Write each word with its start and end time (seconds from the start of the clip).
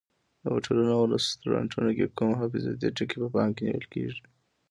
د 0.41 0.43
هوټلونو 0.53 0.91
او 0.99 1.03
رستورانتونو 1.13 1.89
کې 1.97 2.13
کوم 2.17 2.31
حفاظتي 2.41 2.89
ټکي 2.97 3.17
په 3.21 3.29
پام 3.35 3.49
کې 3.55 3.61
نیول 3.67 3.85
کېږي؟ 3.93 4.21